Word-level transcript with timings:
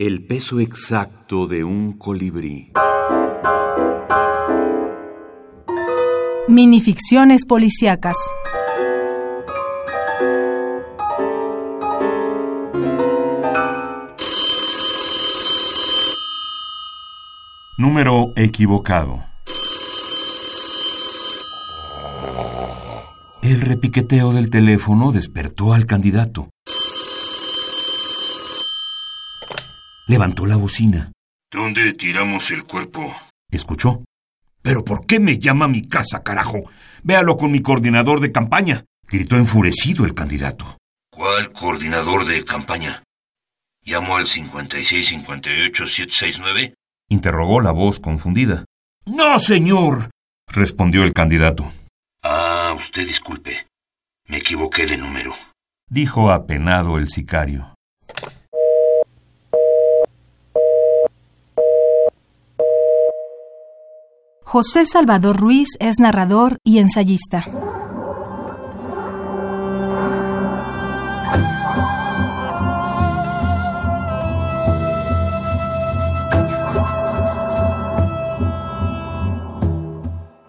El 0.00 0.24
peso 0.24 0.60
exacto 0.60 1.48
de 1.48 1.64
un 1.64 1.92
colibrí. 1.92 2.70
Minificciones 6.46 7.44
policíacas. 7.44 8.16
Número 17.76 18.32
equivocado. 18.36 19.24
El 23.42 23.62
repiqueteo 23.62 24.32
del 24.32 24.50
teléfono 24.50 25.10
despertó 25.10 25.72
al 25.72 25.86
candidato. 25.86 26.50
Levantó 30.08 30.44
la 30.46 30.56
bocina. 30.56 31.12
¿Dónde 31.52 31.92
tiramos 31.92 32.50
el 32.50 32.64
cuerpo? 32.64 33.14
Escuchó. 33.50 34.04
¿Pero 34.62 34.82
por 34.82 35.04
qué 35.04 35.20
me 35.20 35.38
llama 35.38 35.66
a 35.66 35.68
mi 35.68 35.86
casa, 35.86 36.22
carajo? 36.22 36.62
Véalo 37.02 37.36
con 37.36 37.52
mi 37.52 37.60
coordinador 37.60 38.20
de 38.20 38.32
campaña. 38.32 38.86
Gritó 39.06 39.36
enfurecido 39.36 40.06
el 40.06 40.14
candidato. 40.14 40.78
¿Cuál 41.10 41.52
coordinador 41.52 42.24
de 42.24 42.42
campaña? 42.42 43.02
¿Llamo 43.84 44.16
al 44.16 44.24
5658-769? 44.26 46.72
Interrogó 47.10 47.60
la 47.60 47.72
voz 47.72 48.00
confundida. 48.00 48.64
No, 49.04 49.38
señor, 49.38 50.08
respondió 50.46 51.04
el 51.04 51.12
candidato. 51.12 51.70
Ah, 52.22 52.72
usted 52.74 53.06
disculpe. 53.06 53.66
Me 54.26 54.38
equivoqué 54.38 54.86
de 54.86 54.96
número. 54.96 55.34
Dijo 55.90 56.30
apenado 56.30 56.96
el 56.96 57.08
sicario. 57.08 57.74
José 64.50 64.86
Salvador 64.86 65.36
Ruiz 65.36 65.68
es 65.78 66.00
narrador 66.00 66.56
y 66.64 66.78
ensayista. 66.78 67.44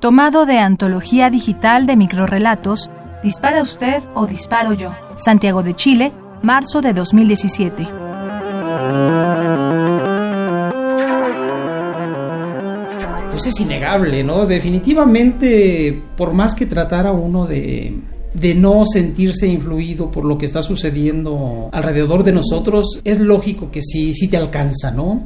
Tomado 0.00 0.44
de 0.44 0.58
Antología 0.58 1.30
Digital 1.30 1.86
de 1.86 1.94
Microrrelatos, 1.94 2.90
Dispara 3.22 3.62
usted 3.62 4.02
o 4.14 4.26
disparo 4.26 4.72
yo. 4.72 4.92
Santiago 5.18 5.62
de 5.62 5.74
Chile, 5.74 6.10
marzo 6.42 6.82
de 6.82 6.94
2017. 6.94 8.03
Pues 13.34 13.46
es 13.46 13.60
innegable, 13.60 14.22
¿no? 14.22 14.46
Definitivamente, 14.46 16.00
por 16.16 16.32
más 16.32 16.54
que 16.54 16.66
tratara 16.66 17.10
uno 17.10 17.48
de, 17.48 17.92
de 18.32 18.54
no 18.54 18.86
sentirse 18.86 19.48
influido 19.48 20.08
por 20.08 20.24
lo 20.24 20.38
que 20.38 20.46
está 20.46 20.62
sucediendo 20.62 21.68
alrededor 21.72 22.22
de 22.22 22.30
nosotros, 22.30 23.00
es 23.02 23.18
lógico 23.18 23.72
que 23.72 23.82
sí, 23.82 24.14
sí 24.14 24.28
te 24.28 24.36
alcanza, 24.36 24.92
¿no? 24.92 25.24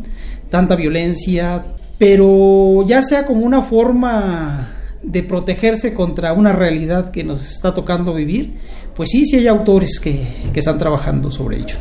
Tanta 0.48 0.74
violencia, 0.74 1.62
pero 1.98 2.82
ya 2.86 3.02
sea 3.02 3.26
como 3.26 3.44
una 3.44 3.60
forma 3.60 4.70
de 5.02 5.22
protegerse 5.22 5.92
contra 5.92 6.32
una 6.32 6.54
realidad 6.54 7.10
que 7.10 7.24
nos 7.24 7.42
está 7.42 7.74
tocando 7.74 8.14
vivir, 8.14 8.54
pues 8.96 9.10
sí, 9.10 9.26
sí 9.26 9.36
hay 9.36 9.48
autores 9.48 10.00
que, 10.00 10.26
que 10.50 10.60
están 10.60 10.78
trabajando 10.78 11.30
sobre 11.30 11.58
ello. 11.58 11.76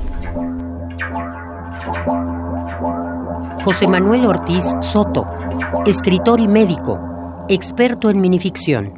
José 3.64 3.88
Manuel 3.88 4.26
Ortiz 4.26 4.66
Soto, 4.82 5.26
escritor 5.86 6.40
y 6.40 6.48
médico, 6.48 7.00
experto 7.48 8.10
en 8.10 8.20
minificción. 8.20 8.97